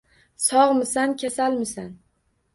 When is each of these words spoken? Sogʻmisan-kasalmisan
Sogʻmisan-kasalmisan 0.45 1.89